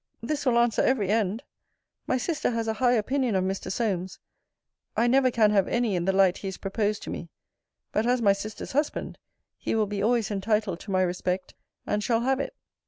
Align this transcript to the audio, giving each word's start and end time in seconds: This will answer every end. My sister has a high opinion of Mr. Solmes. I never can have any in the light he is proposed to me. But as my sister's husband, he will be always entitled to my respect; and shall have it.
This 0.23 0.47
will 0.47 0.57
answer 0.57 0.81
every 0.81 1.09
end. 1.09 1.43
My 2.07 2.17
sister 2.17 2.49
has 2.49 2.67
a 2.67 2.73
high 2.81 2.93
opinion 2.93 3.35
of 3.35 3.43
Mr. 3.43 3.71
Solmes. 3.71 4.17
I 4.97 5.05
never 5.05 5.29
can 5.29 5.51
have 5.51 5.67
any 5.67 5.95
in 5.95 6.05
the 6.05 6.11
light 6.11 6.39
he 6.39 6.47
is 6.47 6.57
proposed 6.57 7.03
to 7.03 7.11
me. 7.11 7.29
But 7.91 8.07
as 8.07 8.19
my 8.19 8.33
sister's 8.33 8.71
husband, 8.71 9.19
he 9.59 9.75
will 9.75 9.85
be 9.85 10.01
always 10.01 10.31
entitled 10.31 10.79
to 10.79 10.91
my 10.91 11.03
respect; 11.03 11.53
and 11.85 12.03
shall 12.03 12.21
have 12.21 12.39
it. 12.39 12.55